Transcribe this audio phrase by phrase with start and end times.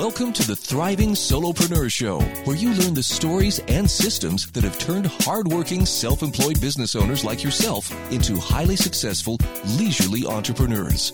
[0.00, 4.78] Welcome to the Thriving Solopreneur Show, where you learn the stories and systems that have
[4.78, 9.36] turned hardworking, self employed business owners like yourself into highly successful,
[9.76, 11.12] leisurely entrepreneurs.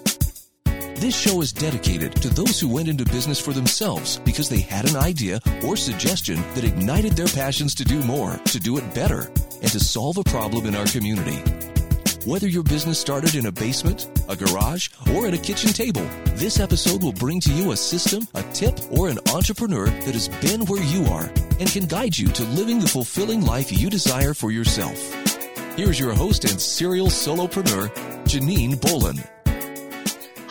[0.64, 4.88] This show is dedicated to those who went into business for themselves because they had
[4.88, 9.32] an idea or suggestion that ignited their passions to do more, to do it better,
[9.62, 11.42] and to solve a problem in our community.
[12.26, 16.58] Whether your business started in a basement, a garage, or at a kitchen table, this
[16.58, 20.64] episode will bring to you a system, a tip, or an entrepreneur that has been
[20.66, 24.50] where you are and can guide you to living the fulfilling life you desire for
[24.50, 24.98] yourself.
[25.76, 27.94] Here's your host and serial solopreneur,
[28.24, 29.22] Janine Bolon.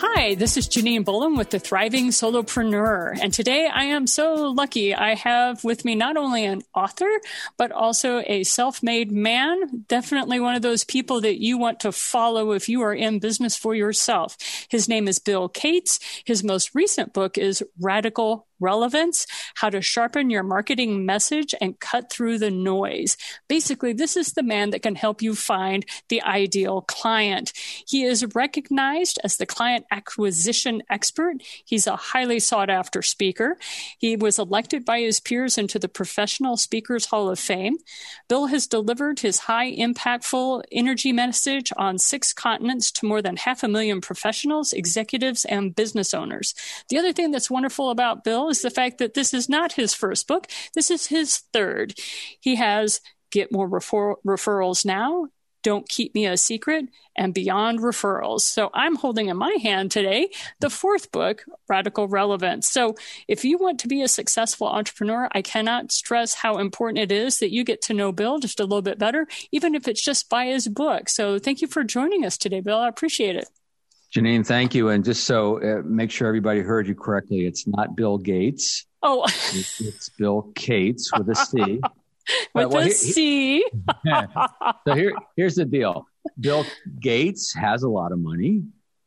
[0.08, 3.18] Hi, this is Janine Bolon with the Thriving Solopreneur.
[3.20, 7.10] And today I am so lucky I have with me not only an author,
[7.58, 9.84] but also a self made man.
[9.88, 13.56] Definitely one of those people that you want to follow if you are in business
[13.56, 14.36] for yourself.
[14.70, 15.98] His name is Bill Cates.
[16.24, 22.10] His most recent book is Radical relevance, how to sharpen your marketing message and cut
[22.10, 23.16] through the noise.
[23.48, 27.52] Basically, this is the man that can help you find the ideal client.
[27.86, 31.36] He is recognized as the client acquisition expert.
[31.64, 33.56] He's a highly sought after speaker.
[33.98, 37.76] He was elected by his peers into the Professional Speakers Hall of Fame.
[38.28, 43.62] Bill has delivered his high impactful energy message on six continents to more than half
[43.62, 46.54] a million professionals, executives, and business owners.
[46.88, 49.94] The other thing that's wonderful about Bill is the fact that this is not his
[49.94, 50.48] first book.
[50.74, 51.94] This is his third.
[52.40, 55.28] He has Get More refer- Referrals Now,
[55.62, 58.42] Don't Keep Me a Secret, and Beyond Referrals.
[58.42, 60.30] So I'm holding in my hand today
[60.60, 62.68] the fourth book, Radical Relevance.
[62.68, 62.94] So
[63.26, 67.38] if you want to be a successful entrepreneur, I cannot stress how important it is
[67.38, 70.28] that you get to know Bill just a little bit better, even if it's just
[70.28, 71.08] by his book.
[71.08, 72.78] So thank you for joining us today, Bill.
[72.78, 73.48] I appreciate it.
[74.16, 74.88] Janine, thank you.
[74.88, 78.86] And just so uh, make sure everybody heard you correctly, it's not Bill Gates.
[79.02, 81.60] Oh, it's, it's Bill Cates with a C.
[82.54, 83.62] with well, a C.
[84.86, 86.06] so here, here's the deal.
[86.40, 86.64] Bill
[86.98, 88.62] Gates has a lot of money,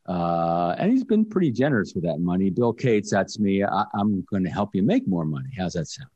[0.08, 2.48] uh, and he's been pretty generous with that money.
[2.48, 3.64] Bill Cates, that's me.
[3.64, 5.50] I, I'm going to help you make more money.
[5.58, 6.10] How's that sound?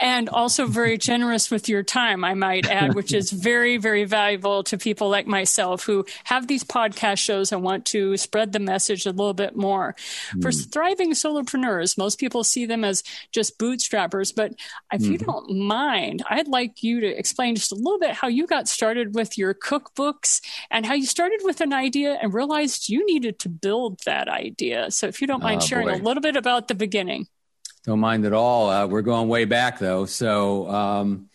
[0.00, 4.62] And also very generous with your time, I might add, which is very, very valuable
[4.64, 9.06] to people like myself who have these podcast shows and want to spread the message
[9.06, 9.94] a little bit more.
[10.34, 10.42] Mm.
[10.42, 10.70] For hmm.
[10.70, 14.54] thriving solopreneurs, most people see them as just bootstrappers, but
[14.92, 15.12] if mm.
[15.12, 15.24] you hmm.
[15.24, 19.14] don't mind, I'd like you to explain just a little bit how you got started
[19.14, 20.40] with your cookbooks
[20.70, 24.90] and how you started with an idea and realized you needed to build that idea.
[24.90, 25.94] So if you don't mind oh, sharing boy.
[25.94, 27.26] a little bit about the beginning.
[27.84, 28.70] Don't mind at all.
[28.70, 30.06] Uh, we're going way back though.
[30.06, 31.28] So, um,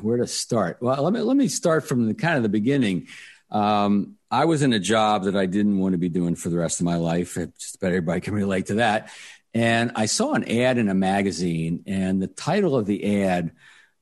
[0.00, 0.78] where to start?
[0.80, 3.06] Well, let me let me start from the kind of the beginning.
[3.50, 6.58] Um, I was in a job that I didn't want to be doing for the
[6.58, 7.34] rest of my life.
[7.34, 9.10] Just about everybody can relate to that.
[9.54, 13.52] And I saw an ad in a magazine, and the title of the ad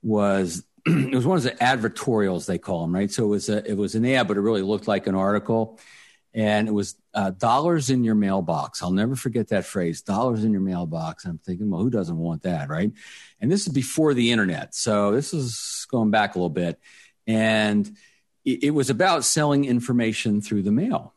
[0.03, 3.11] was it was one of the advertorials they call them, right?
[3.11, 5.79] So it was a it was an ad, but it really looked like an article
[6.37, 8.83] and it was uh, dollars in your mailbox.
[8.83, 11.25] I'll never forget that phrase, dollars in your mailbox.
[11.25, 12.93] And I'm thinking, well, who doesn't want that, right?
[13.41, 16.79] And this is before the internet, so this is going back a little bit,
[17.27, 17.91] and
[18.45, 21.15] it, it was about selling information through the mail.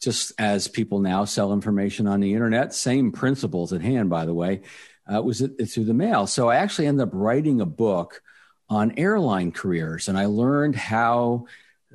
[0.00, 4.34] Just as people now sell information on the internet, same principles at hand, by the
[4.34, 4.60] way,
[5.12, 6.26] uh, was it, it through the mail.
[6.26, 8.22] So I actually ended up writing a book
[8.68, 11.46] on airline careers, and I learned how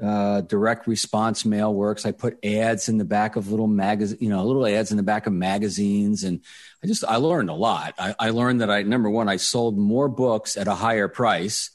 [0.01, 2.05] uh, direct response mail works.
[2.05, 5.03] I put ads in the back of little magazine, you know, little ads in the
[5.03, 6.41] back of magazines, and
[6.83, 7.95] I just I learned a lot.
[7.97, 11.71] I, I, learned that I number one I sold more books at a higher price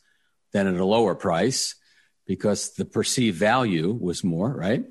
[0.52, 1.74] than at a lower price
[2.26, 4.84] because the perceived value was more right.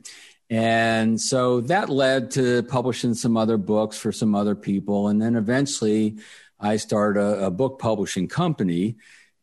[0.49, 5.07] And so that led to publishing some other books for some other people.
[5.07, 6.17] And then eventually
[6.59, 8.97] I started a, a book publishing company.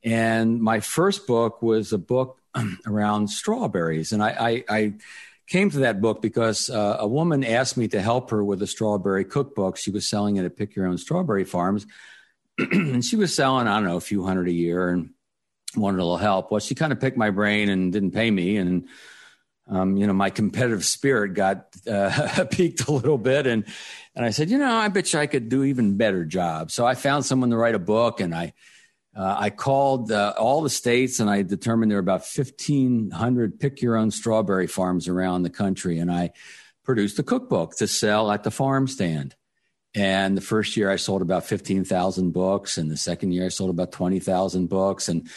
[0.05, 2.40] And my first book was a book
[2.87, 4.13] around strawberries.
[4.13, 4.93] And I, I, I,
[5.47, 8.69] came to that book because uh, a woman asked me to help her with a
[8.69, 9.77] strawberry cookbook.
[9.77, 11.87] She was selling it at Pick Your Own Strawberry Farms.
[12.59, 15.11] and she was selling, I don't know, a few hundred a year and
[15.75, 16.53] wanted a little help.
[16.53, 18.59] Well, she kind of picked my brain and didn't pay me.
[18.59, 18.89] And,
[19.69, 23.49] um, you know, my competitive spirit got uh, piqued a little bit.
[23.49, 23.65] And,
[24.15, 26.71] and I said, you know, I bet you I could do even better job.
[26.71, 28.53] So I found someone to write a book and I,
[29.17, 33.83] uh, I called uh, all the states and I determined there were about 1,500 pick
[33.83, 35.99] your own strawberry farms around the country.
[35.99, 36.31] And I
[36.85, 39.35] produced a cookbook to sell at the farm stand.
[39.95, 42.79] And the first year I sold about 15,000 books.
[42.79, 45.09] And the second year I sold about 20,000 books.
[45.09, 45.29] And,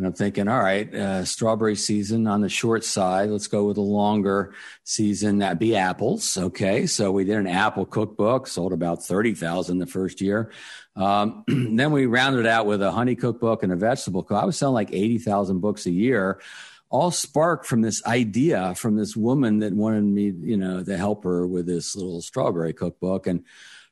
[0.00, 3.28] and I'm thinking, all right, uh, strawberry season on the short side.
[3.28, 5.40] Let's go with a longer season.
[5.40, 6.38] That'd be apples.
[6.38, 6.86] Okay.
[6.86, 10.52] So we did an apple cookbook, sold about 30,000 the first year.
[10.96, 14.38] Um, then we rounded out with a honey cookbook and a vegetable cook.
[14.38, 16.40] I was selling like 80,000 books a year
[16.88, 21.24] all sparked from this idea from this woman that wanted me, you know, to help
[21.24, 23.26] her with this little strawberry cookbook.
[23.26, 23.44] And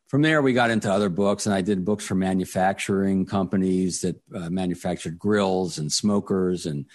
[0.09, 4.17] from there, we got into other books, and I did books for manufacturing companies that
[4.35, 6.65] uh, manufactured grills and smokers.
[6.65, 6.87] And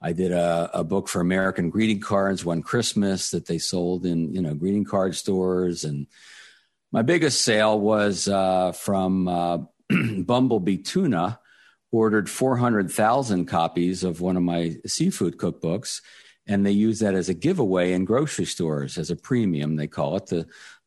[0.00, 4.32] I did a, a, book for American greeting cards one Christmas that they sold in
[4.32, 5.84] you know greeting card stores.
[5.84, 6.06] And
[6.90, 9.58] my biggest sale was uh, from uh,
[10.18, 11.38] Bumblebee Tuna.
[11.92, 16.00] Ordered 400,000 copies of one of my seafood cookbooks,
[16.44, 20.16] and they use that as a giveaway in grocery stores as a premium, they call
[20.16, 20.44] it, to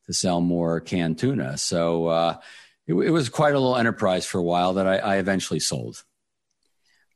[0.07, 1.57] to sell more canned tuna.
[1.57, 2.37] So uh,
[2.87, 6.03] it, it, was quite a little enterprise for a while that I, I eventually sold.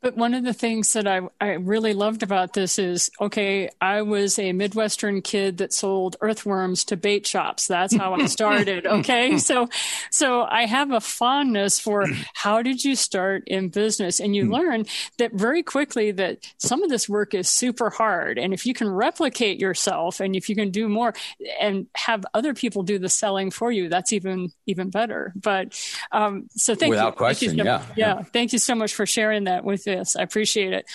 [0.01, 4.01] But one of the things that I, I really loved about this is okay, I
[4.01, 7.68] was a Midwestern kid that sold earthworms to bait shops.
[7.68, 8.88] That's how I started.
[9.01, 9.38] Okay.
[9.38, 9.69] so,
[10.09, 14.19] so I have a fondness for how did you start in business?
[14.19, 14.53] And you hmm.
[14.53, 14.86] learn
[15.18, 18.38] that very quickly that some of this work is super hard.
[18.38, 21.13] And if you can replicate yourself and if you can do more
[21.59, 25.33] and have other people do the selling for you, that's even, even better.
[25.36, 25.80] But,
[26.12, 27.18] um, so thank Without you.
[27.18, 27.47] question.
[27.50, 28.24] Thank you so, yeah, yeah.
[28.24, 30.16] Thank you so much for sharing that with this.
[30.16, 30.86] I appreciate it.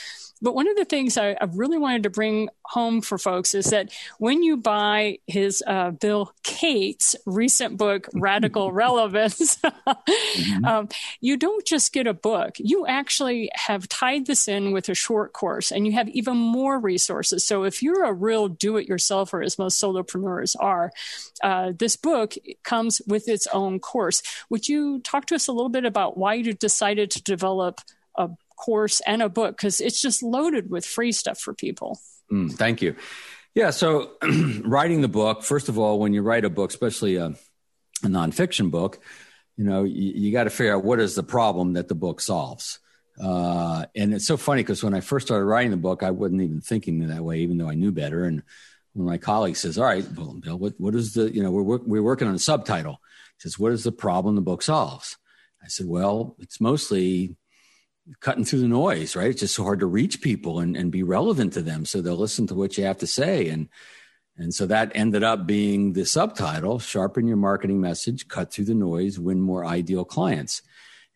[0.43, 3.71] But one of the things I, I, really wanted to bring home for folks is
[3.71, 10.65] that when you buy his uh, Bill Cates recent book, Radical Relevance, mm-hmm.
[10.65, 10.89] um,
[11.21, 12.57] you don't just get a book.
[12.59, 16.79] You actually have tied this in with a short course and you have even more
[16.79, 17.47] resources.
[17.47, 20.93] So if you're a real do it yourselfer, as most solopreneurs are,
[21.43, 24.23] uh, this book comes with its own course.
[24.51, 27.81] Would you talk to us a little bit about why you decided to develop
[28.17, 32.01] a course and a book because it's just loaded with free stuff for people.
[32.31, 32.97] Mm, thank you.
[33.55, 33.71] Yeah.
[33.71, 34.13] So,
[34.65, 37.27] writing the book, first of all, when you write a book, especially a,
[38.03, 38.99] a nonfiction book,
[39.57, 42.21] you know, you, you got to figure out what is the problem that the book
[42.21, 42.79] solves.
[43.23, 46.43] Uh, and it's so funny because when I first started writing the book, I wasn't
[46.43, 48.25] even thinking that way, even though I knew better.
[48.25, 48.43] And
[48.93, 52.03] when my colleague says, "All right, Bill, what, what is the you know we're we're
[52.03, 53.01] working on a subtitle,"
[53.39, 55.17] he says, "What is the problem the book solves?"
[55.63, 57.37] I said, "Well, it's mostly
[58.21, 59.31] cutting through the noise, right?
[59.31, 61.85] It's just so hard to reach people and, and be relevant to them.
[61.85, 63.49] So they'll listen to what you have to say.
[63.49, 63.69] And,
[64.37, 68.75] and so that ended up being the subtitle sharpen your marketing message, cut through the
[68.75, 70.63] noise, win more ideal clients.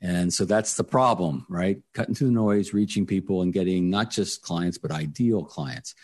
[0.01, 1.79] And so that's the problem, right?
[1.93, 5.95] Cutting through the noise, reaching people and getting not just clients, but ideal clients.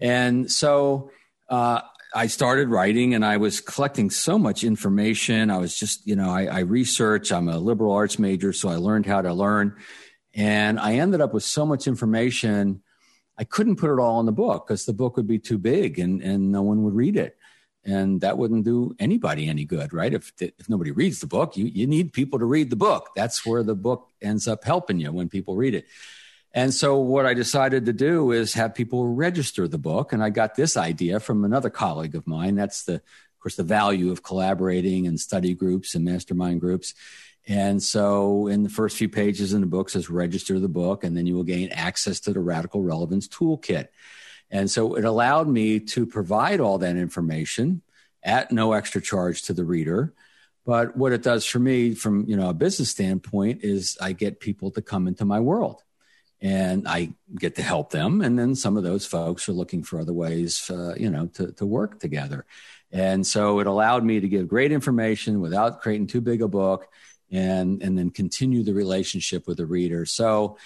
[0.00, 1.10] And so,
[1.48, 1.82] uh,
[2.14, 5.50] I started writing and I was collecting so much information.
[5.50, 7.30] I was just, you know, I, I research.
[7.30, 9.76] I'm a liberal arts major, so I learned how to learn.
[10.36, 12.82] And I ended up with so much information,
[13.38, 15.98] I couldn't put it all in the book because the book would be too big
[15.98, 17.36] and, and no one would read it.
[17.84, 20.12] And that wouldn't do anybody any good, right?
[20.12, 23.10] If, if nobody reads the book, you, you need people to read the book.
[23.16, 25.86] That's where the book ends up helping you when people read it.
[26.52, 30.12] And so what I decided to do is have people register the book.
[30.12, 32.56] And I got this idea from another colleague of mine.
[32.56, 33.02] That's the,
[33.46, 36.94] course, the value of collaborating and study groups and mastermind groups
[37.46, 41.16] and so, in the first few pages in the book says register the book, and
[41.16, 43.88] then you will gain access to the Radical Relevance Toolkit.
[44.50, 47.82] And so, it allowed me to provide all that information
[48.24, 50.12] at no extra charge to the reader.
[50.64, 54.40] But what it does for me, from you know a business standpoint, is I get
[54.40, 55.84] people to come into my world,
[56.40, 58.22] and I get to help them.
[58.22, 61.52] And then some of those folks are looking for other ways, uh, you know, to
[61.52, 62.44] to work together.
[62.92, 66.88] And so, it allowed me to give great information without creating too big a book
[67.30, 70.06] and and then continue the relationship with the reader.
[70.06, 70.58] So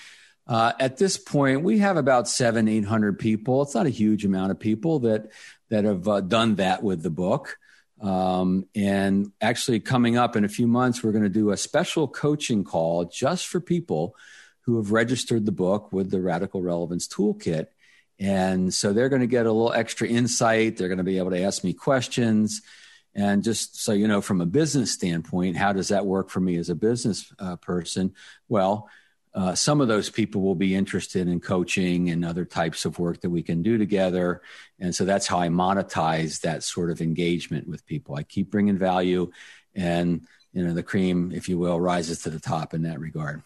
[0.47, 3.63] uh, at this point, we have about seven, eight hundred people.
[3.63, 5.31] It's not a huge amount of people that
[5.69, 7.59] that have uh, done that with the book.
[8.01, 12.09] Um, and actually, coming up in a few months, we're going to do a special
[12.09, 14.17] coaching call just for people
[14.63, 17.67] who have registered the book with the Radical Relevance Toolkit.
[18.21, 20.77] And so they're going to get a little extra insight.
[20.77, 22.61] They're going to be able to ask me questions.
[23.15, 26.57] And just so you know, from a business standpoint, how does that work for me
[26.57, 28.15] as a business uh, person?
[28.49, 28.89] Well,
[29.35, 33.21] uh, some of those people will be interested in coaching and other types of work
[33.23, 34.43] that we can do together.
[34.79, 38.17] And so that's how I monetize that sort of engagement with people.
[38.17, 39.31] I keep bringing value,
[39.75, 43.43] and you know, the cream, if you will, rises to the top in that regard.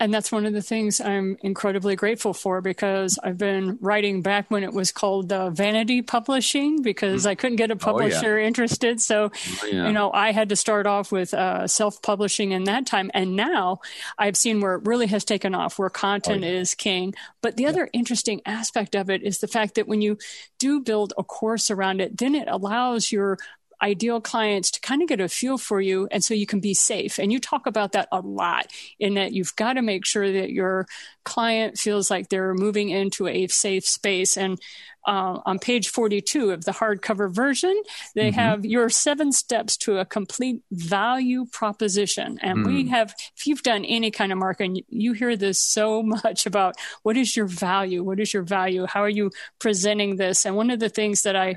[0.00, 4.50] And that's one of the things I'm incredibly grateful for because I've been writing back
[4.50, 7.28] when it was called uh, Vanity Publishing because mm.
[7.28, 8.46] I couldn't get a publisher oh, yeah.
[8.46, 9.00] interested.
[9.00, 9.30] So,
[9.62, 9.86] oh, yeah.
[9.86, 13.10] you know, I had to start off with uh, self publishing in that time.
[13.14, 13.80] And now
[14.18, 16.58] I've seen where it really has taken off, where content oh, yeah.
[16.58, 17.14] is king.
[17.40, 20.18] But the other interesting aspect of it is the fact that when you
[20.58, 23.38] do build a course around it, then it allows your
[23.82, 26.74] ideal clients to kind of get a feel for you and so you can be
[26.74, 27.18] safe.
[27.18, 28.66] And you talk about that a lot
[28.98, 30.86] in that you've got to make sure that your
[31.24, 34.36] client feels like they're moving into a safe space.
[34.36, 34.60] And
[35.06, 37.74] uh, on page 42 of the hardcover version,
[38.14, 38.38] they mm-hmm.
[38.38, 42.38] have your seven steps to a complete value proposition.
[42.40, 42.66] And mm.
[42.66, 46.76] we have, if you've done any kind of marketing, you hear this so much about
[47.02, 48.02] what is your value?
[48.02, 48.86] What is your value?
[48.86, 50.46] How are you presenting this?
[50.46, 51.56] And one of the things that I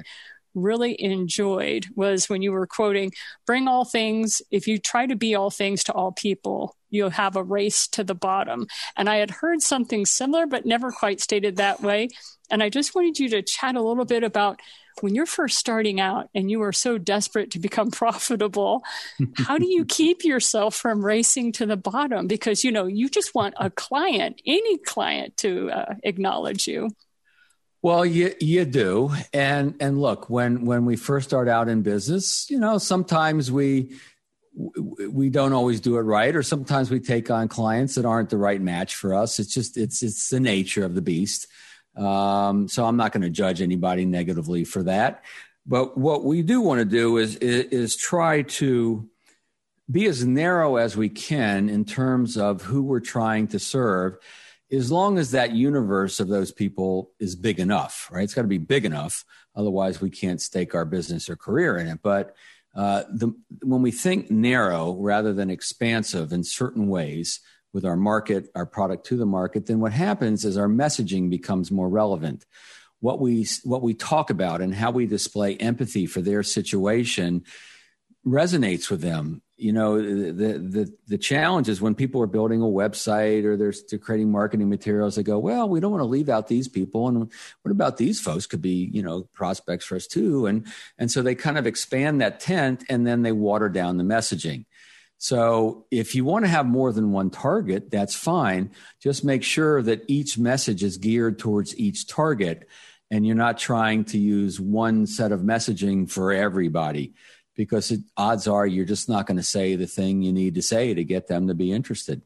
[0.57, 3.11] really enjoyed was when you were quoting,
[3.45, 7.35] bring all things, if you try to be all things to all people, you'll have
[7.35, 8.67] a race to the bottom.
[8.95, 12.09] And I had heard something similar, but never quite stated that way.
[12.49, 14.59] And I just wanted you to chat a little bit about
[15.01, 18.83] when you're first starting out and you are so desperate to become profitable,
[19.35, 22.27] how do you keep yourself from racing to the bottom?
[22.27, 26.89] Because, you know, you just want a client, any client to uh, acknowledge you.
[27.87, 32.49] Well, you you do, and and look when when we first start out in business,
[32.49, 33.95] you know, sometimes we
[35.09, 38.35] we don't always do it right, or sometimes we take on clients that aren't the
[38.35, 39.39] right match for us.
[39.39, 41.47] It's just it's it's the nature of the beast.
[41.95, 45.23] Um, so I'm not going to judge anybody negatively for that.
[45.65, 49.09] But what we do want to do is, is is try to
[49.89, 54.17] be as narrow as we can in terms of who we're trying to serve
[54.71, 58.23] as long as that universe of those people is big enough, right?
[58.23, 59.23] It's got to be big enough.
[59.55, 61.99] Otherwise, we can't stake our business or career in it.
[62.03, 62.35] But
[62.75, 63.33] uh, the,
[63.63, 67.39] when we think narrow rather than expansive in certain ways
[67.73, 71.71] with our market, our product to the market, then what happens is our messaging becomes
[71.71, 72.45] more relevant.
[72.99, 77.43] What we what we talk about and how we display empathy for their situation
[78.27, 79.41] resonates with them.
[79.55, 83.73] You know the the the challenge is when people are building a website or they're,
[83.89, 87.07] they're creating marketing materials they go well we don't want to leave out these people
[87.07, 87.31] and
[87.63, 88.45] what about these folks?
[88.45, 90.45] Could be you know prospects for us too.
[90.45, 90.67] And
[90.99, 94.65] and so they kind of expand that tent and then they water down the messaging.
[95.17, 98.69] So if you want to have more than one target that's fine.
[99.01, 102.67] Just make sure that each message is geared towards each target
[103.09, 107.13] and you're not trying to use one set of messaging for everybody
[107.57, 110.61] because it, odds are you're just not going to say the thing you need to
[110.61, 112.21] say to get them to be interested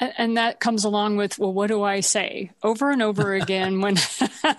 [0.00, 3.96] and, that comes along with well what do i say over and over again when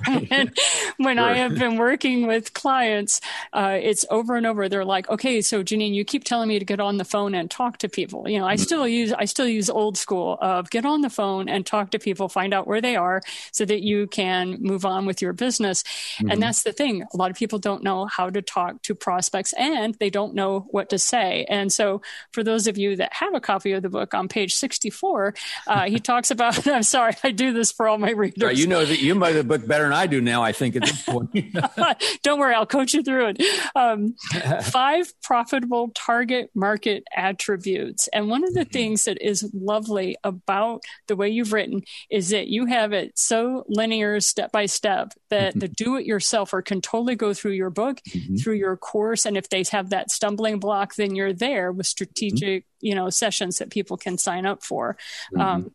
[0.05, 0.51] when,
[0.97, 1.25] when sure.
[1.25, 3.21] i have been working with clients
[3.53, 4.69] uh, it's over and over.
[4.69, 7.49] They're like okay so janine you keep telling me to get on the phone and
[7.49, 8.27] talk to people.
[8.27, 8.93] You know i still mm-hmm.
[8.93, 12.29] use i still use old school of get on the phone and talk to people
[12.29, 13.21] find out where they are
[13.51, 15.83] so that you can move on with your business.
[15.83, 16.31] Mm-hmm.
[16.31, 17.03] and that's the thing.
[17.13, 20.67] A lot of people don't know how to talk to prospects and they don't know
[20.71, 21.45] what to say.
[21.49, 24.53] And so for those of you that have a copy of the book on page
[24.55, 25.30] 64
[25.67, 28.43] uh, he talks about, I'm sorry, I do this for all my readers.
[28.43, 30.75] Right, you know that you know the book better than I do now, I think,
[30.75, 31.31] at this point.
[32.23, 33.41] Don't worry, I'll coach you through it.
[33.75, 34.15] Um,
[34.63, 38.07] five profitable target market attributes.
[38.09, 38.71] And one of the mm-hmm.
[38.71, 43.63] things that is lovely about the way you've written is that you have it so
[43.67, 45.59] linear, step by step, that mm-hmm.
[45.59, 48.35] the do it yourselfer can totally go through your book, mm-hmm.
[48.35, 49.25] through your course.
[49.25, 51.91] And if they have that stumbling block, then you're there with mm-hmm.
[51.91, 54.97] strategic you know sessions that people can sign up for
[55.33, 55.41] mm-hmm.
[55.41, 55.71] um,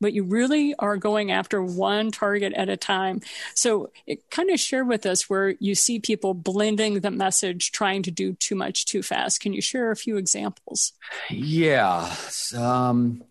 [0.00, 3.20] but you really are going after one target at a time.
[3.54, 8.02] So it kind of share with us where you see people blending the message, trying
[8.04, 9.40] to do too much too fast.
[9.40, 10.92] Can you share a few examples?
[11.30, 12.14] Yeah.
[12.56, 13.24] Um,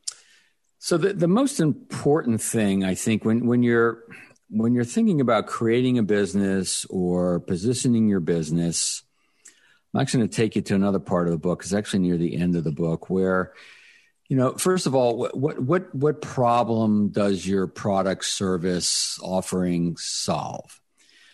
[0.80, 4.04] so the, the most important thing I think when, when you're
[4.50, 9.04] when you're thinking about creating a business or positioning your business,
[9.94, 11.64] I'm actually going to take you to another part of the book.
[11.64, 13.54] It's actually near the end of the book where,
[14.28, 20.82] you know, first of all, what what what problem does your product service offering solve?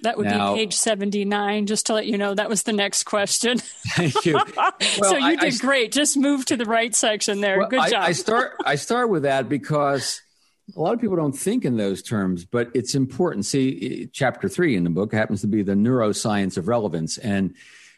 [0.04, 2.36] That would now, be page 79, just to let you know.
[2.36, 3.58] That was the next question.
[3.96, 4.40] Thank you.
[5.00, 5.92] Well, so you I, did I, great.
[5.92, 7.58] Just move to the right section there.
[7.58, 8.04] Well, Good I, job.
[8.04, 10.22] I start, I start with that because
[10.76, 13.46] a lot of people don't think in those terms, but it's important.
[13.46, 17.18] See, chapter three in the book happens to be the neuroscience of relevance.
[17.18, 17.56] And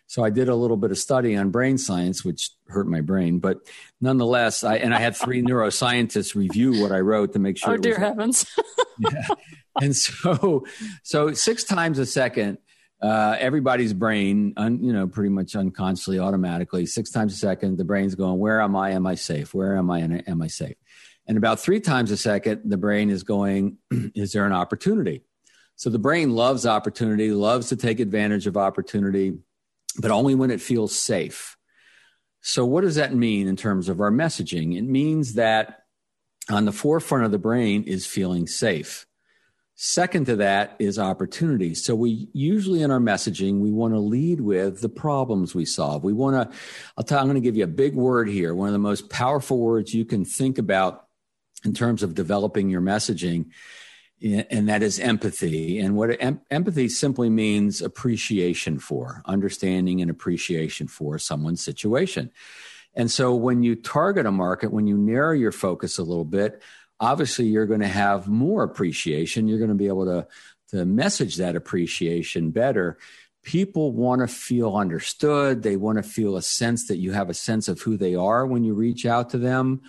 [0.07, 3.39] so I did a little bit of study on brain science, which hurt my brain,
[3.39, 3.57] but
[3.99, 7.73] nonetheless, I and I had three neuroscientists review what I wrote to make sure.
[7.73, 8.45] Oh dear was, heavens!
[8.99, 9.27] yeah.
[9.81, 10.65] And so,
[11.03, 12.59] so six times a second,
[13.01, 17.83] uh, everybody's brain, un, you know, pretty much unconsciously, automatically, six times a second, the
[17.83, 18.91] brain's going, "Where am I?
[18.91, 19.53] Am I safe?
[19.53, 19.99] Where am I?
[20.01, 20.75] Am I safe?"
[21.27, 23.77] And about three times a second, the brain is going,
[24.15, 25.23] "Is there an opportunity?"
[25.75, 29.39] So the brain loves opportunity, loves to take advantage of opportunity,
[29.99, 31.57] but only when it feels safe.
[32.41, 34.77] So what does that mean in terms of our messaging?
[34.77, 35.83] It means that
[36.49, 39.07] on the forefront of the brain is feeling safe.
[39.77, 41.75] Second to that is opportunity.
[41.75, 46.03] So we usually in our messaging, we want to lead with the problems we solve.
[46.03, 46.57] We want to,
[46.97, 48.55] I'll tell, I'm going to give you a big word here.
[48.55, 51.07] One of the most powerful words you can think about
[51.65, 53.47] in terms of developing your messaging.
[54.23, 55.77] And that is empathy.
[55.77, 62.31] And what em- empathy simply means appreciation for, understanding and appreciation for someone's situation.
[62.95, 66.61] And so when you target a market, when you narrow your focus a little bit,
[66.99, 69.49] obviously you're going to have more appreciation.
[69.49, 70.27] You're going to be able to,
[70.69, 72.97] to message that appreciation better.
[73.43, 75.61] People want to feel understood.
[75.61, 78.47] They want to feel a sense that you have a sense of who they are
[78.47, 79.81] when you reach out to them.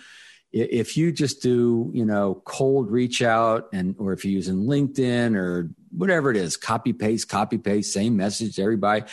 [0.51, 5.35] If you just do, you know, cold reach out and, or if you're using LinkedIn
[5.35, 9.03] or whatever it is, copy paste, copy paste, same message, to everybody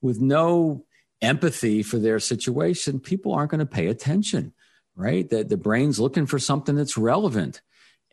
[0.00, 0.84] with no
[1.20, 4.52] empathy for their situation, people aren't going to pay attention
[4.96, 5.28] right?
[5.28, 7.62] The, the brain's looking for something that's relevant.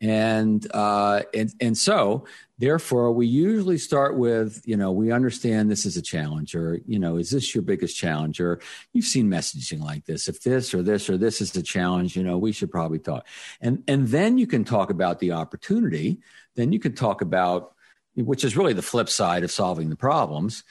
[0.02, 2.26] And, uh, and, and so
[2.58, 7.00] therefore we usually start with, you know, we understand this is a challenge or, you
[7.00, 8.60] know, is this your biggest challenge or
[8.94, 10.30] you've seen messaging like this.
[10.30, 13.28] If this or this or this is a challenge, you know, we should probably talk.
[13.60, 16.20] And, and then you can talk about the opportunity.
[16.56, 17.74] Then you can talk about,
[18.16, 20.64] which is really the flip side of solving the problems.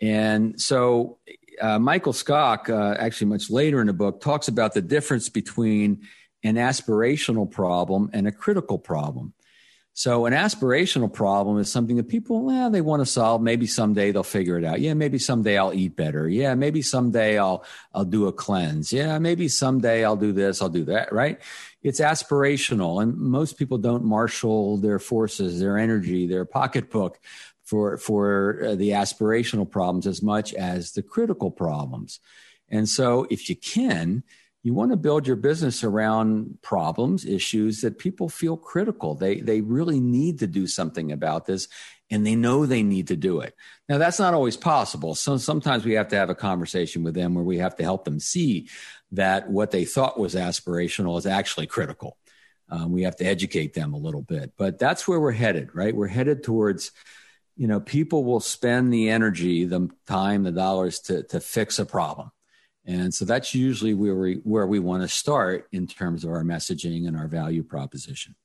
[0.00, 1.18] And so
[1.60, 6.02] uh, Michael Scott, uh, actually much later in the book, talks about the difference between
[6.42, 9.32] an aspirational problem and a critical problem.
[9.98, 13.40] So an aspirational problem is something that people, well, they want to solve.
[13.40, 14.78] Maybe someday they'll figure it out.
[14.78, 16.28] Yeah, maybe someday I'll eat better.
[16.28, 17.64] Yeah, maybe someday I'll
[17.94, 18.92] I'll do a cleanse.
[18.92, 21.40] Yeah, maybe someday I'll do this, I'll do that, right?
[21.82, 27.18] It's aspirational and most people don't marshal their forces, their energy, their pocketbook
[27.64, 32.20] for for uh, the aspirational problems as much as the critical problems.
[32.68, 34.24] And so if you can,
[34.66, 39.14] you want to build your business around problems, issues that people feel critical.
[39.14, 41.68] They they really need to do something about this
[42.10, 43.54] and they know they need to do it.
[43.88, 45.14] Now that's not always possible.
[45.14, 48.04] So sometimes we have to have a conversation with them where we have to help
[48.04, 48.68] them see
[49.12, 52.18] that what they thought was aspirational is actually critical.
[52.68, 55.94] Um, we have to educate them a little bit, but that's where we're headed, right?
[55.94, 56.90] We're headed towards
[57.58, 61.86] you know, people will spend the energy, the time, the dollars to, to fix a
[61.86, 62.32] problem.
[62.86, 66.44] And so that's usually where we, where we want to start in terms of our
[66.44, 68.36] messaging and our value proposition.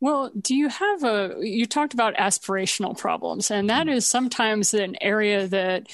[0.00, 3.96] Well, do you have a, you talked about aspirational problems, and that mm-hmm.
[3.96, 5.88] is sometimes an area that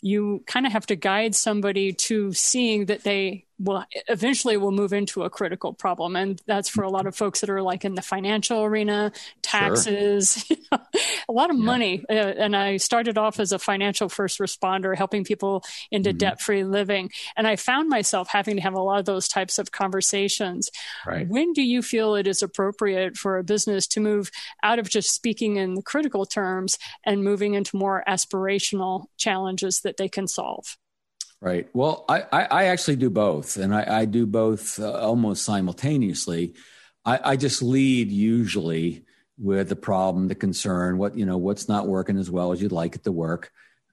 [0.00, 4.92] you kind of have to guide somebody to seeing that they will eventually will move
[4.92, 7.94] into a critical problem and that's for a lot of folks that are like in
[7.94, 10.56] the financial arena taxes sure.
[11.28, 11.64] a lot of yeah.
[11.64, 16.18] money uh, and i started off as a financial first responder helping people into mm-hmm.
[16.18, 19.70] debt-free living and i found myself having to have a lot of those types of
[19.70, 20.70] conversations
[21.06, 21.28] right.
[21.28, 24.30] when do you feel it is appropriate for a business to move
[24.62, 30.08] out of just speaking in critical terms and moving into more aspirational challenges that they
[30.08, 30.76] can solve
[31.42, 31.68] Right.
[31.72, 36.54] Well, I, I, actually do both, and I, I do both uh, almost simultaneously.
[37.04, 39.06] I, I, just lead usually
[39.38, 42.70] with the problem, the concern, what you know, what's not working as well as you'd
[42.70, 43.50] like it to work.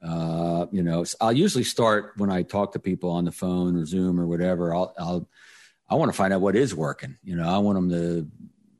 [0.07, 3.85] Uh, you know, I'll usually start when I talk to people on the phone or
[3.87, 4.75] Zoom or whatever.
[4.75, 5.27] I'll, I'll
[5.89, 7.17] I want to find out what is working.
[7.23, 8.27] You know, I want them to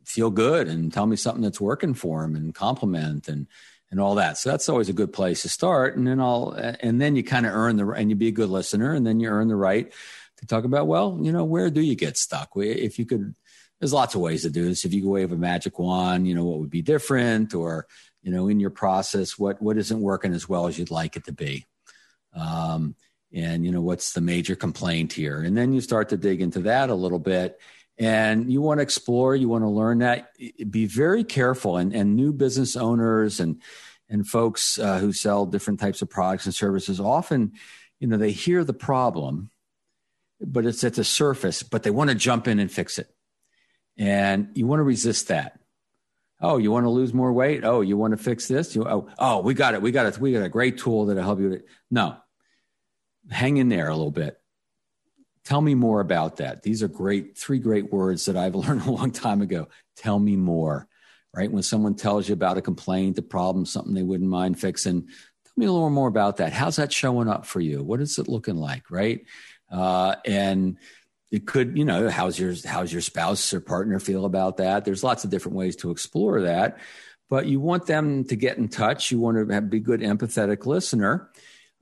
[0.05, 3.47] feel good and tell me something that's working for them and compliment and
[3.91, 4.37] and all that.
[4.37, 5.97] So that's always a good place to start.
[5.97, 8.49] And then I'll, and then you kind of earn the, and you be a good
[8.49, 9.91] listener and then you earn the right
[10.37, 12.49] to talk about, well, you know, where do you get stuck?
[12.55, 13.35] If you could,
[13.79, 14.85] there's lots of ways to do this.
[14.85, 17.87] If you could wave a magic wand, you know, what would be different or,
[18.21, 21.25] you know, in your process, what, what isn't working as well as you'd like it
[21.25, 21.65] to be.
[22.33, 22.95] Um,
[23.33, 25.41] and, you know, what's the major complaint here?
[25.41, 27.59] And then you start to dig into that a little bit
[27.99, 30.31] and you want to explore you want to learn that
[30.71, 31.77] be very careful.
[31.77, 33.61] And, and new business owners and
[34.11, 37.51] and folks uh, who sell different types of products and services often
[37.99, 39.51] you know they hear the problem
[40.41, 43.13] but it's at the surface but they want to jump in and fix it.
[43.97, 45.59] And you want to resist that.
[46.41, 47.65] Oh you want to lose more weight?
[47.65, 48.73] Oh you want to fix this?
[48.75, 49.81] You, oh, oh we got it.
[49.81, 50.17] We got it.
[50.17, 52.15] We got a great tool that'll help you no.
[53.29, 54.38] Hang in there a little bit
[55.49, 56.61] Tell me more about that.
[56.61, 59.67] These are great, three great words that I've learned a long time ago.
[59.97, 60.87] Tell me more,
[61.33, 61.51] right?
[61.51, 65.53] When someone tells you about a complaint, a problem, something they wouldn't mind fixing, tell
[65.57, 66.53] me a little more about that.
[66.53, 67.81] How's that showing up for you?
[67.81, 68.91] What is it looking like?
[68.91, 69.25] Right.
[69.71, 70.77] Uh, and
[71.31, 74.85] it could, you know, how's your, how's your spouse or partner feel about that?
[74.85, 76.77] There's lots of different ways to explore that,
[77.27, 79.09] but you want them to get in touch.
[79.09, 81.31] You want to have, be good, empathetic listener.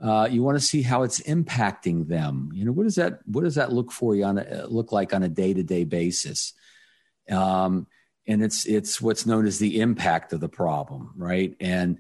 [0.02, 2.52] Uh, you want to see how it's impacting them.
[2.54, 5.14] You know, what does that, what does that look for you on a, look like
[5.14, 6.54] on a day to day basis?
[7.30, 7.88] Um,
[8.28, 12.00] and it's it's what's known as the impact of the problem right and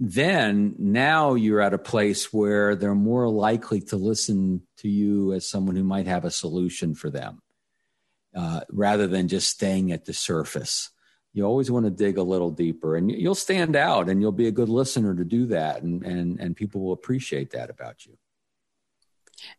[0.00, 5.48] then now you're at a place where they're more likely to listen to you as
[5.48, 7.40] someone who might have a solution for them
[8.34, 10.90] uh, rather than just staying at the surface
[11.32, 14.48] you always want to dig a little deeper and you'll stand out and you'll be
[14.48, 18.16] a good listener to do that and and, and people will appreciate that about you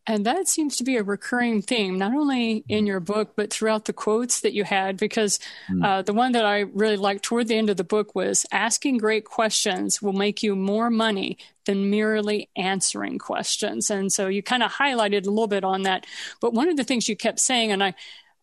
[0.05, 3.85] and that seems to be a recurring theme, not only in your book, but throughout
[3.85, 4.97] the quotes that you had.
[4.97, 5.83] Because mm.
[5.83, 8.97] uh, the one that I really liked toward the end of the book was asking
[8.97, 13.89] great questions will make you more money than merely answering questions.
[13.89, 16.05] And so you kind of highlighted a little bit on that.
[16.41, 17.93] But one of the things you kept saying, and I,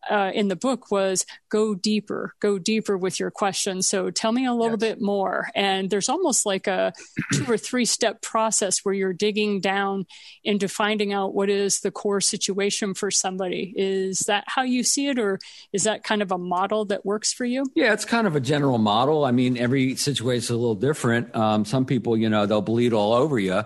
[0.09, 3.87] uh, in the book was go deeper, go deeper with your questions.
[3.87, 4.95] So tell me a little yes.
[4.95, 5.49] bit more.
[5.55, 6.93] And there's almost like a
[7.33, 10.05] two or three step process where you're digging down
[10.43, 13.73] into finding out what is the core situation for somebody.
[13.75, 15.39] Is that how you see it, or
[15.73, 17.65] is that kind of a model that works for you?
[17.75, 19.25] Yeah, it's kind of a general model.
[19.25, 21.35] I mean, every situation is a little different.
[21.35, 23.63] Um, some people, you know, they'll bleed all over you.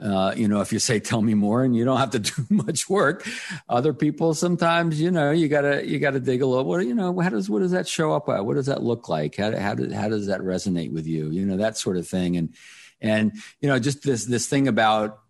[0.00, 2.32] Uh, you know, if you say, tell me more and you don't have to do
[2.48, 3.26] much work,
[3.68, 7.18] other people sometimes, you know, you gotta, you gotta dig a little, what, you know,
[7.20, 8.44] how does, what does that show up at?
[8.44, 9.36] What does that look like?
[9.36, 11.30] How, how, does, how does that resonate with you?
[11.30, 12.36] You know, that sort of thing.
[12.36, 12.54] And,
[13.00, 15.20] and, you know, just this, this thing about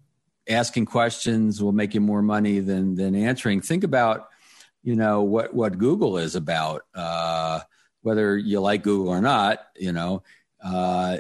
[0.48, 3.61] asking questions will make you more money than, than answering.
[3.61, 4.29] Think about,
[4.83, 7.61] you know, what, what Google is about, uh,
[8.03, 10.22] whether you like Google or not, you know,
[10.64, 11.18] uh,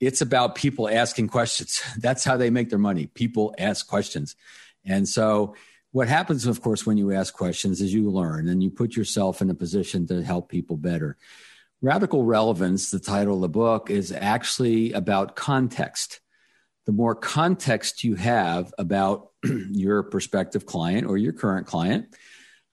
[0.00, 1.82] it's about people asking questions.
[1.98, 3.06] That's how they make their money.
[3.06, 4.34] People ask questions.
[4.84, 5.54] And so,
[5.92, 9.42] what happens, of course, when you ask questions is you learn and you put yourself
[9.42, 11.16] in a position to help people better.
[11.82, 16.20] Radical relevance, the title of the book, is actually about context.
[16.86, 22.14] The more context you have about your prospective client or your current client,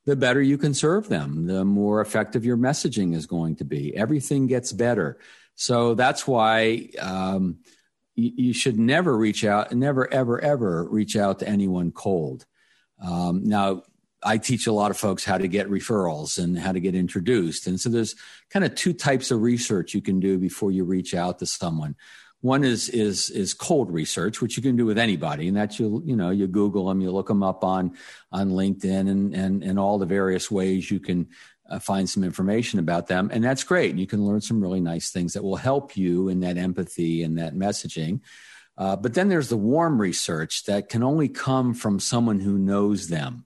[0.05, 3.95] the better you can serve them, the more effective your messaging is going to be.
[3.95, 5.17] Everything gets better
[5.57, 7.57] so that's why um,
[8.15, 12.45] you, you, should never reach out, never, ever, ever reach out to anyone cold.
[13.03, 13.81] Um, now,
[14.21, 17.65] I teach a lot of folks how to get referrals and how to get introduced.
[17.65, 18.15] And so there's
[18.51, 21.95] kind of two types of research you can do before you reach out to someone.
[22.41, 26.03] One is is is cold research, which you can do with anybody, and that's you
[26.05, 27.97] you know you Google them, you look them up on
[28.31, 31.29] on LinkedIn, and and and all the various ways you can
[31.69, 33.29] uh, find some information about them.
[33.31, 33.95] And that's great.
[33.95, 37.37] You can learn some really nice things that will help you in that empathy and
[37.37, 38.21] that messaging.
[38.77, 43.07] Uh, but then there's the warm research that can only come from someone who knows
[43.07, 43.45] them.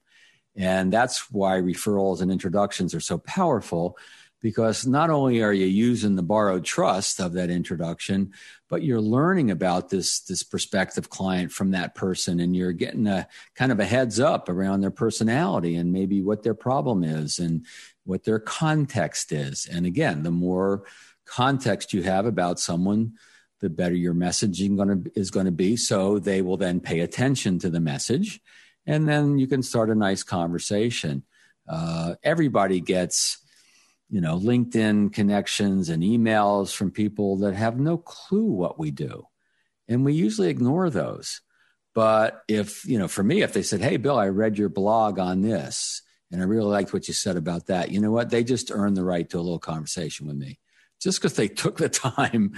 [0.55, 3.97] And that's why referrals and introductions are so powerful
[4.41, 8.33] because not only are you using the borrowed trust of that introduction,
[8.69, 13.27] but you're learning about this this prospective client from that person and you're getting a
[13.55, 17.65] kind of a heads up around their personality and maybe what their problem is and
[18.05, 19.67] what their context is.
[19.71, 20.83] And again, the more
[21.25, 23.13] context you have about someone,
[23.59, 25.77] the better your messaging gonna, is going to be.
[25.77, 28.41] So they will then pay attention to the message,
[28.85, 31.23] and then you can start a nice conversation.
[31.69, 33.37] Uh, everybody gets,
[34.09, 39.27] you know, LinkedIn connections and emails from people that have no clue what we do,
[39.87, 41.41] and we usually ignore those.
[41.93, 45.19] But if you know, for me, if they said, "Hey, Bill, I read your blog
[45.19, 46.01] on this,"
[46.31, 47.91] And I really liked what you said about that.
[47.91, 48.29] You know what?
[48.29, 50.59] They just earned the right to a little conversation with me
[51.01, 52.53] just because they took the time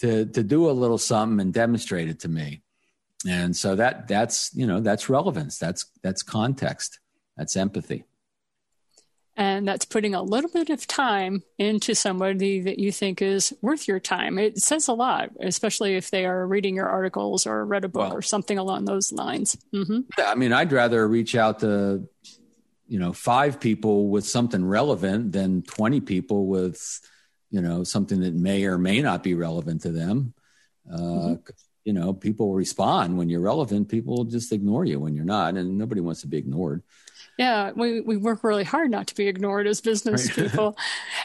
[0.00, 2.62] to, to do a little something and demonstrate it to me.
[3.28, 5.58] And so that that's, you know, that's relevance.
[5.58, 7.00] That's, that's context.
[7.36, 8.04] That's empathy.
[9.36, 13.88] And that's putting a little bit of time into somebody that you think is worth
[13.88, 14.38] your time.
[14.38, 18.08] It says a lot, especially if they are reading your articles or read a book
[18.08, 19.56] well, or something along those lines.
[19.72, 20.00] Mm-hmm.
[20.18, 22.06] Yeah, I mean, I'd rather reach out to
[22.90, 27.00] you know five people with something relevant than 20 people with
[27.50, 30.34] you know something that may or may not be relevant to them
[30.92, 31.52] uh, mm-hmm.
[31.84, 35.78] you know people respond when you're relevant people just ignore you when you're not and
[35.78, 36.82] nobody wants to be ignored
[37.38, 40.48] yeah, we, we work really hard not to be ignored as business right.
[40.50, 40.76] people.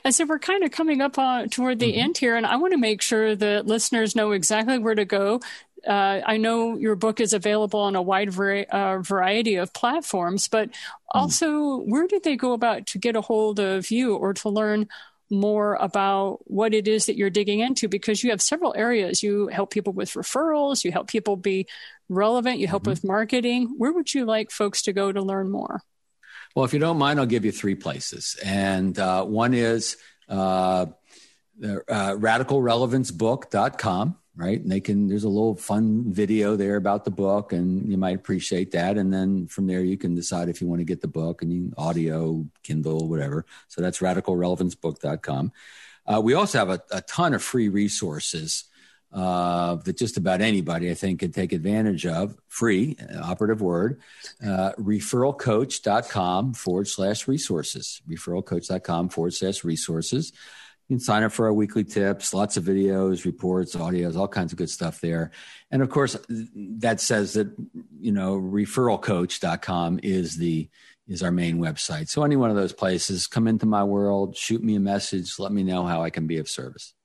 [0.05, 1.99] and so we're kind of coming up on toward the mm-hmm.
[1.99, 5.41] end here, and I want to make sure that listeners know exactly where to go
[5.87, 10.67] uh, I know your book is available on a wide uh, variety of platforms, but
[10.67, 11.17] hmm.
[11.17, 11.87] also mm.
[11.87, 14.87] where did they go about to get a hold of you or to learn
[15.29, 19.23] more about what it is that you're digging into because you have several areas.
[19.23, 21.67] You help people with referrals, you help people be
[22.09, 22.91] relevant, you help mm-hmm.
[22.91, 23.73] with marketing.
[23.77, 25.81] Where would you like folks to go to learn more?
[26.55, 28.37] Well, if you don't mind, I'll give you three places.
[28.43, 29.97] And uh, one is
[30.29, 34.59] uh, uh, radicalrelevancebook.com right?
[34.59, 38.15] And they can, there's a little fun video there about the book, and you might
[38.15, 38.97] appreciate that.
[38.97, 41.51] And then from there, you can decide if you want to get the book and
[41.51, 43.45] you audio, Kindle, whatever.
[43.67, 45.51] So that's radicalrelevancebook.com.
[46.07, 48.65] Uh, we also have a, a, ton of free resources
[49.11, 52.37] uh, that just about anybody, I think, can take advantage of.
[52.47, 54.01] Free, operative word,
[54.45, 58.01] uh, referralcoach.com forward slash resources.
[58.07, 60.31] Referralcoach.com forward slash resources.
[60.87, 64.51] You can sign up for our weekly tips, lots of videos, reports, audios, all kinds
[64.51, 65.31] of good stuff there.
[65.71, 67.51] And of course, that says that,
[67.99, 70.69] you know, referralcoach.com is the
[71.07, 72.09] is our main website.
[72.09, 75.51] So any one of those places, come into my world, shoot me a message, let
[75.51, 76.95] me know how I can be of service.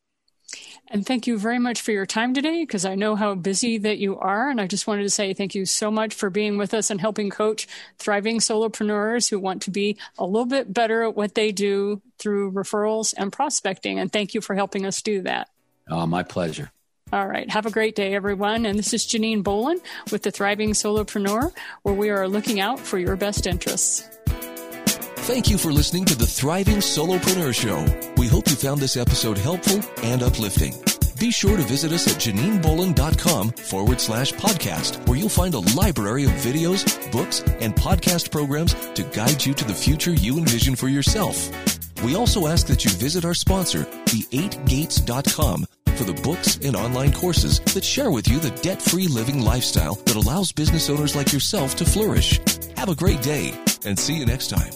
[0.92, 3.98] And thank you very much for your time today because I know how busy that
[3.98, 4.50] you are.
[4.50, 7.00] And I just wanted to say thank you so much for being with us and
[7.00, 11.52] helping coach thriving solopreneurs who want to be a little bit better at what they
[11.52, 14.00] do through referrals and prospecting.
[14.00, 15.48] And thank you for helping us do that.
[15.88, 16.72] Oh, my pleasure.
[17.12, 17.48] All right.
[17.50, 18.66] Have a great day, everyone.
[18.66, 22.98] And this is Janine Bolon with the Thriving Solopreneur, where we are looking out for
[22.98, 24.08] your best interests.
[25.30, 27.86] Thank you for listening to the Thriving Solopreneur Show.
[28.16, 30.74] We hope you found this episode helpful and uplifting.
[31.20, 36.24] Be sure to visit us at JanineBolon.com forward slash podcast, where you'll find a library
[36.24, 40.88] of videos, books, and podcast programs to guide you to the future you envision for
[40.88, 41.48] yourself.
[42.02, 45.64] We also ask that you visit our sponsor, the8gates.com,
[45.94, 49.94] for the books and online courses that share with you the debt free living lifestyle
[49.94, 52.40] that allows business owners like yourself to flourish.
[52.76, 54.72] Have a great day and see you next time.